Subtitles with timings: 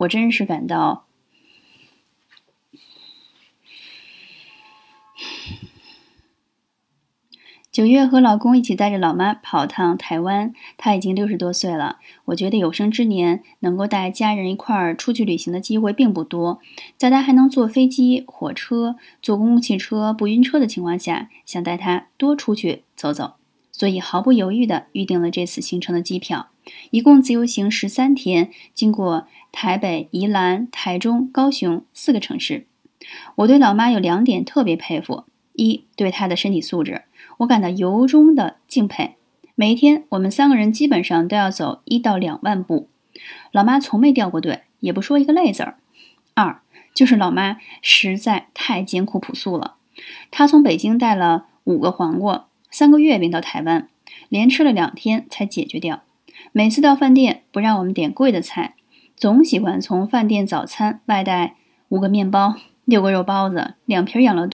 [0.00, 1.06] 我真是感到。
[7.72, 11.98] 九月和老公一起带着老妈跑趟台湾，她已经六十多岁了。
[12.26, 16.60] 我觉得有生之年能够带家人一块儿出去旅行的机会并不多，
[16.96, 23.34] 在她还能坐飞机、火车、坐公共汽车不晕车的情况下，想带她多出去走走，
[23.70, 26.48] 所以毫不犹豫的预定了这次行程的机票，
[26.90, 32.66] 一共自由行十三天，经过台北、宜兰、台中、高雄四个城市。
[33.36, 37.02] 我对老妈有两点特别佩服：一，对她的身体素质。
[37.38, 39.16] 我感到由衷的敬佩。
[39.54, 42.88] 每一天，我们三个人基本上都要走一到两万步。
[43.52, 45.76] 老妈从没掉过队，也不说一个累字儿。
[46.34, 46.60] 二
[46.94, 49.76] 就是老妈实在太艰苦朴素了。
[50.30, 53.88] 她从北京带了五个黄瓜、三个月饼到台湾，
[54.28, 56.02] 连吃了两天才解决掉。
[56.52, 58.74] 每次到饭店不让我们点贵的菜，
[59.16, 61.56] 总喜欢从饭店早餐外带
[61.88, 62.54] 五个面包、
[62.84, 64.48] 六个肉包子、两瓶养乐多。